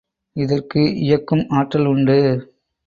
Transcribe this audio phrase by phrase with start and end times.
[0.35, 2.19] இதற்கு இயக்கும் ஆற்றல் உண்டு.